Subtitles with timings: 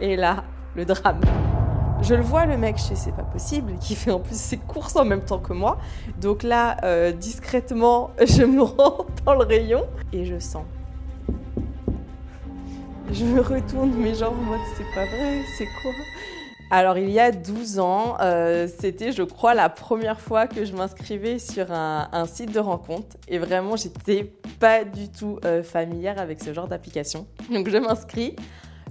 [0.00, 0.44] Et là,
[0.74, 1.20] le drame.
[2.02, 4.58] Je le vois, le mec, je sais, c'est pas possible, qui fait en plus ses
[4.58, 5.78] courses en même temps que moi.
[6.20, 10.64] Donc là, euh, discrètement, je me rends dans le rayon et je sens.
[13.10, 15.92] Je me retourne, mais genre en mode, c'est pas vrai, c'est quoi?
[16.68, 20.72] Alors il y a 12 ans, euh, c'était je crois la première fois que je
[20.72, 26.42] m'inscrivais sur un, site de rencontre et vraiment j'étais pas du tout euh, familière avec
[26.42, 27.28] ce genre d'application.
[27.52, 28.34] Donc je m'inscris,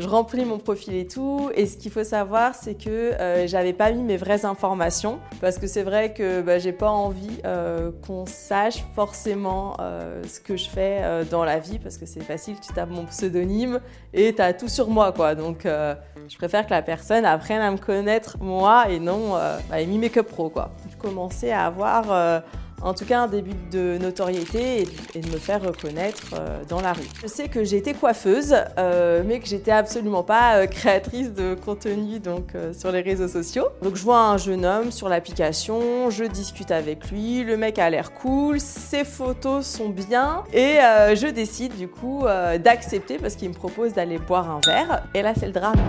[0.00, 1.50] je remplis mon profil et tout.
[1.54, 5.58] Et ce qu'il faut savoir, c'est que euh, j'avais pas mis mes vraies informations parce
[5.58, 10.56] que c'est vrai que bah, j'ai pas envie euh, qu'on sache forcément euh, ce que
[10.56, 13.80] je fais dans la vie parce que c'est facile, tu tapes mon pseudonyme
[14.14, 15.34] et tu as tout sur moi quoi.
[15.34, 19.34] Donc je préfère que la personne apprenne à me connaître moi et non
[19.68, 20.70] bah, mis make-up pro quoi.
[20.90, 22.42] Je commençais à avoir
[22.82, 26.92] en tout cas un début de notoriété et, de me faire reconnaître euh, dans la
[26.92, 27.06] rue.
[27.22, 32.18] Je sais que été coiffeuse, euh, mais que j'étais absolument pas euh, créatrice de contenu
[32.18, 33.66] donc sur les réseaux sociaux.
[33.82, 37.88] Donc je vois un jeune homme sur l'application, je discute avec lui, le mec a
[37.90, 40.78] l'air cool, ses photos sont bien et
[41.14, 42.24] je décide du coup
[42.62, 45.04] d'accepter parce qu'il me propose d'aller boire un verre.
[45.14, 45.76] Et là c'est le drame.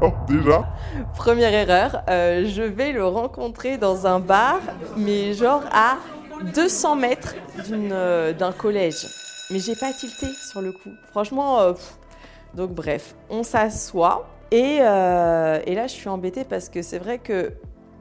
[0.00, 0.68] Oh, déjà?
[1.16, 4.60] Première erreur, je vais le rencontrer dans un bar,
[4.96, 5.77] mais genre à
[6.54, 7.34] 200 mètres
[7.70, 9.06] euh, d'un collège.
[9.50, 10.90] Mais j'ai pas tilté sur le coup.
[11.10, 11.72] Franchement, euh,
[12.54, 14.28] donc bref, on s'assoit.
[14.50, 17.52] Et, euh, et, là, je suis embêtée parce que c'est vrai que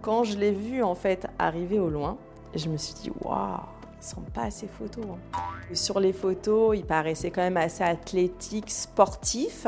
[0.02, 2.17] quand je l'ai vu en fait arriver au loin,
[2.56, 3.59] je me suis dit, waouh,
[4.02, 5.06] ils sont pas assez photos.
[5.34, 5.39] Hein.
[5.73, 9.67] Sur les photos, il paraissait quand même assez athlétique, sportif.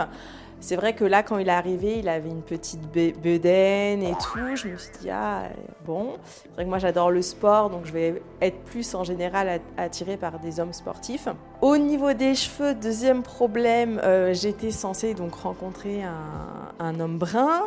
[0.62, 4.56] C'est vrai que là, quand il est arrivé, il avait une petite bedaine et tout.
[4.56, 5.44] Je me suis dit, ah,
[5.86, 6.18] bon.
[6.26, 10.18] C'est vrai que moi, j'adore le sport, donc je vais être plus en général attirée
[10.18, 11.28] par des hommes sportifs.
[11.62, 16.04] Au niveau des cheveux, deuxième problème, euh, j'étais censée donc rencontrer
[16.80, 17.64] un, homme brun.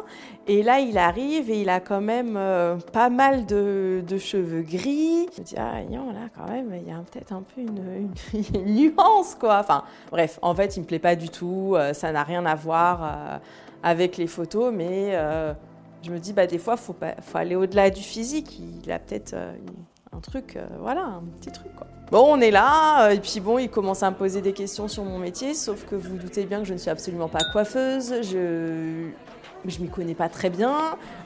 [0.46, 5.28] Et là, il arrive et il a quand même euh, pas mal de, cheveux gris.
[5.36, 8.64] Je me dis, ah, non, là, quand même, il y a peut-être un peu une,
[8.64, 9.58] nuance, quoi.
[9.58, 11.74] Enfin, bref, en fait, il me plaît pas du tout.
[11.76, 13.40] Euh, ça n'a rien à voir
[13.82, 15.12] avec les photos, mais
[16.02, 18.58] je me dis, bah, des fois, faut, faut aller au-delà du physique.
[18.82, 19.34] Il a peut-être
[20.12, 21.86] un truc, voilà, un petit truc, quoi.
[22.12, 24.86] Bon, on est là, euh, et puis bon, il commence à me poser des questions
[24.86, 28.16] sur mon métier, sauf que vous, doutez bien que je ne suis absolument pas coiffeuse,
[28.22, 29.08] je
[29.64, 30.76] je m'y connais pas très bien.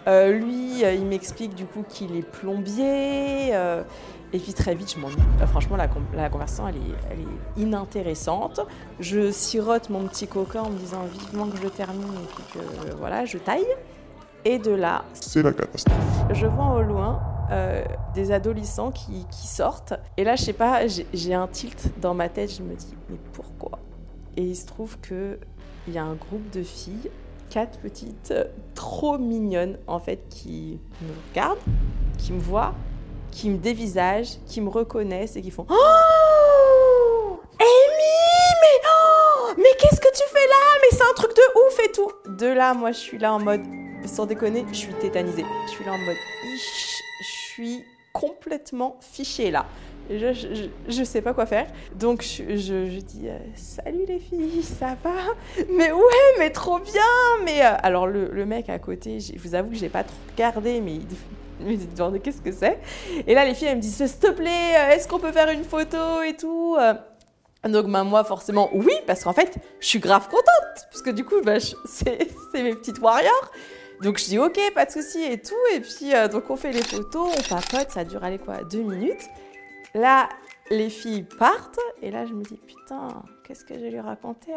[0.06, 3.48] Euh, lui, euh, il m'explique du coup qu'il est plombier.
[3.48, 5.16] et puis très vite, je m'ennuie.
[5.48, 8.60] franchement, la, la, conversation, elle est, elle est, inintéressante.
[9.00, 12.94] Je sirote mon petit coca en me disant vivement que je termine et puis que
[12.94, 13.66] voilà, je taille.
[14.44, 15.97] Et de là, c'est la catastrophe.
[16.32, 17.20] Je vois au loin
[17.50, 17.84] euh,
[18.14, 19.94] des adolescents qui, sortent.
[20.16, 22.52] Et là, je sais pas, j'ai un tilt dans ma tête.
[22.52, 23.78] Je me dis, mais pourquoi?
[24.36, 25.38] Et il se trouve qu'il
[25.88, 27.10] y a un groupe de filles,
[27.50, 28.34] quatre petites,
[28.74, 31.58] trop mignonnes en fait, qui me regardent,
[32.18, 32.74] qui me voient,
[33.30, 38.16] qui me dévisagent, qui me reconnaissent et qui font Oh Amy
[38.60, 40.80] Mais oh Mais qu'est-ce que tu fais là?
[40.82, 43.38] Mais c'est un truc de ouf et tout De là, moi, je suis là en
[43.38, 43.62] mode
[44.06, 45.44] sans déconner, je suis tétanisée.
[45.66, 46.95] Je suis là en mode, je
[47.56, 49.66] suis complètement fichée là.
[50.08, 51.66] Je, je, sais pas quoi faire.
[51.96, 55.10] Donc je, je dis euh, salut les filles, ça va?
[55.68, 57.02] Mais ouais, mais trop bien
[57.44, 60.14] Mais euh, alors le, le, mec à côté, je vous avoue que j'ai pas trop
[60.30, 61.00] regardé, mais
[61.60, 62.78] il me demandait qu'est-ce que c'est.
[63.26, 65.50] Et là les filles elles me disent s'il te plaît, euh, est-ce qu'on peut faire
[65.50, 66.76] une photo et tout
[67.64, 71.24] donc bah, moi forcément oui parce qu'en fait je suis grave contente parce que du
[71.24, 73.50] coup bah, c'est mes petites warriors
[74.02, 75.54] donc je dis ok, pas de souci et tout.
[75.74, 78.82] Et puis euh, donc on fait les photos, on papote, ça dure aller quoi, deux
[78.82, 79.28] minutes.
[79.94, 80.28] Là,
[80.70, 84.52] les filles partent et là je me dis putain, qu'est-ce que je vais lui raconter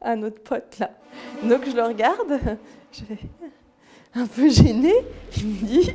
[0.00, 0.90] à, notre pote là?
[1.42, 2.40] Donc je le regarde,
[2.92, 3.18] je vais
[4.14, 5.04] un peu gênée.
[5.36, 5.94] Il me dit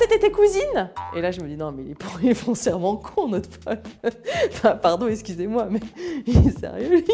[0.00, 2.42] c'était tes cousines Et là, je me dis, non, mais il est,
[3.02, 3.86] con, notre pote.
[4.50, 5.80] enfin, pardon, excusez-moi, mais
[6.26, 7.04] il est sérieux,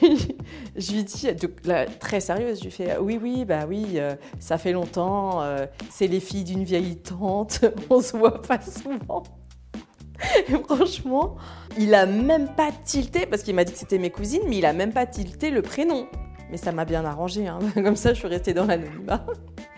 [0.00, 0.36] lui.
[0.76, 1.28] je lui dis,
[1.98, 6.06] très sérieuse, je lui fais, oui, oui, bah oui, euh, ça fait longtemps, euh, c'est
[6.06, 9.22] les filles d'une vieille tante, on se voit pas souvent.
[10.48, 11.36] Et franchement,
[11.78, 14.66] il a même pas tilté, parce qu'il m'a dit que c'était mes cousines, mais il
[14.66, 16.06] a même pas tilté le prénom.
[16.50, 17.58] Mais ça m'a bien arrangé, hein.
[17.74, 19.24] comme ça je suis restée dans l'anonymat.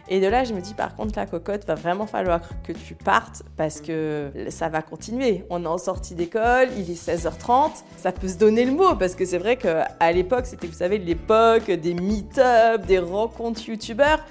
[0.08, 2.94] Et de là, je me dis par contre, la cocotte, va vraiment falloir que tu
[2.94, 5.44] partes parce que ça va continuer.
[5.50, 9.14] On est en sortie d'école, il est 16h30, ça peut se donner le mot parce
[9.14, 14.24] que c'est vrai qu'à l'époque, c'était, vous savez, l'époque des meet-up, des rencontres youtubeurs.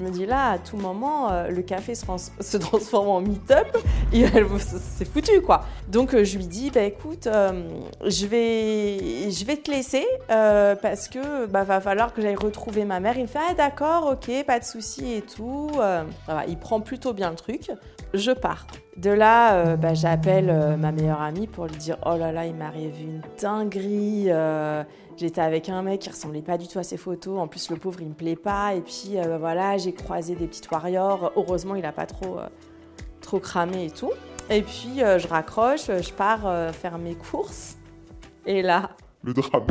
[0.00, 3.20] Je me dis là, à tout moment, euh, le café se, trans- se transforme en
[3.20, 3.76] meet-up
[4.58, 5.64] c'est foutu quoi.
[5.88, 7.68] Donc euh, je lui dis, bah écoute, euh,
[8.06, 12.98] je, vais, je vais te laisser parce que bah, va falloir que j'aille retrouver ma
[12.98, 13.18] mère.
[13.18, 15.68] Il me fait, ah d'accord, ok, pas de souci et tout.
[16.48, 17.70] Il prend plutôt bien le truc.
[18.14, 18.66] Je pars.
[18.96, 22.94] De là, bah, j'appelle ma meilleure amie pour lui dire, oh là là, il m'arrive
[23.00, 24.30] une dinguerie.
[25.20, 27.38] J'étais avec un mec qui ressemblait pas du tout à ses photos.
[27.38, 28.74] En plus, le pauvre, il me plaît pas.
[28.74, 31.30] Et puis, euh, voilà, j'ai croisé des petites warriors.
[31.36, 32.46] Heureusement, il a pas trop, euh,
[33.20, 34.12] trop cramé et tout.
[34.48, 37.76] Et puis, euh, je raccroche, je pars faire mes courses.
[38.46, 39.66] Et là, Le drame.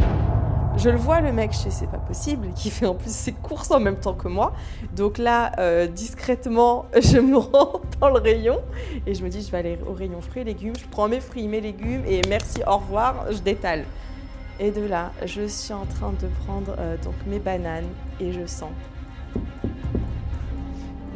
[0.77, 3.31] je le vois, le mec, je sais, c'est pas possible, qui fait en plus ses
[3.33, 4.53] courses en même temps que moi.
[4.95, 8.59] Donc là, euh, discrètement, je me rends dans le rayon
[9.07, 10.75] et je me dis, je vais aller au rayon fruits et légumes.
[10.75, 13.83] Je prends mes fruits, mes légumes et merci, au revoir, je détale.
[14.61, 17.87] Et de là, je suis en train de prendre euh, donc mes bananes
[18.19, 18.71] et je sens.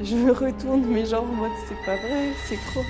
[0.01, 2.84] Je retourne, mais genre en mode, c'est pas vrai, c'est quoi?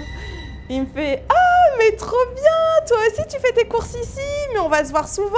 [0.69, 4.21] Il me fait Ah, mais trop bien Toi aussi, tu fais tes courses ici,
[4.53, 5.38] mais on va se voir souvent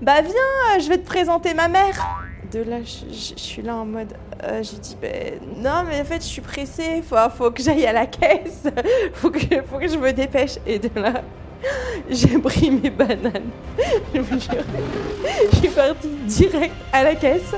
[0.00, 2.26] Bah viens, je vais te présenter ma mère.
[2.50, 6.20] De là, je, suis là en mode, euh, je dis, ben non, mais en fait,
[6.20, 8.64] je suis pressée, faut, faut que j'aille à la caisse,
[9.12, 10.58] faut faut que je me dépêche.
[10.66, 11.22] Et de là,
[12.10, 13.50] j'ai pris mes bananes.
[14.14, 17.54] Je vous suis partie direct à la caisse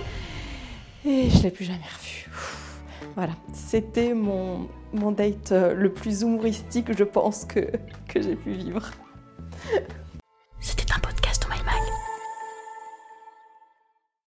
[1.04, 2.30] et je l'ai plus jamais revu.
[3.16, 7.60] Voilà, c'était mon, mon date euh, le plus humoristique, je pense, que,
[8.08, 8.90] que j'ai pu vivre.